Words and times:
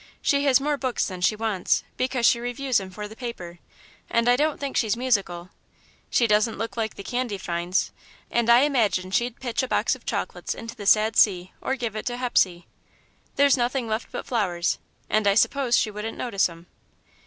She 0.19 0.45
has 0.45 0.59
more 0.59 0.77
books 0.77 1.05
than 1.07 1.21
she 1.21 1.35
wants, 1.35 1.83
because 1.95 2.25
she 2.25 2.39
reviews'em 2.39 2.89
for 2.91 3.07
the 3.07 3.15
paper, 3.15 3.59
and 4.09 4.27
I 4.27 4.35
don't 4.35 4.59
think 4.59 4.75
she's 4.75 4.97
musical. 4.97 5.51
She 6.09 6.25
doesn't 6.25 6.57
look 6.57 6.75
like 6.75 6.95
the 6.95 7.03
candy 7.03 7.37
fiends, 7.37 7.91
and 8.31 8.49
I 8.49 8.61
imagine 8.61 9.11
she'd 9.11 9.39
pitch 9.39 9.61
a 9.61 9.67
box 9.67 9.93
of 9.93 10.07
chocolates 10.07 10.55
into 10.55 10.75
the 10.75 10.87
sad 10.87 11.15
sea, 11.17 11.53
or 11.61 11.75
give 11.75 11.95
it 11.95 12.07
to 12.07 12.17
Hepsey. 12.17 12.65
There's 13.35 13.55
nothing 13.57 13.87
left 13.87 14.11
but 14.11 14.25
flowers 14.25 14.79
and 15.07 15.27
I 15.27 15.35
suppose 15.35 15.77
she 15.77 15.91
wouldn't 15.91 16.17
notice'em. 16.17 16.65